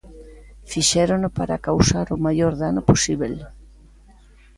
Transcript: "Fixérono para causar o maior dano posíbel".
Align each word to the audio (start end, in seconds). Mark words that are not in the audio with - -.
"Fixérono 0.71 1.27
para 1.37 1.63
causar 1.67 2.07
o 2.15 2.21
maior 2.25 2.53
dano 2.61 2.81
posíbel". 2.89 3.33